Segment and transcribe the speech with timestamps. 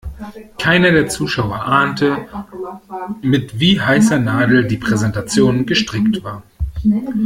[0.57, 2.27] Keiner der Zuschauer ahnte,
[3.21, 6.41] mit wie heißer Nadel die Präsentation gestrickt war.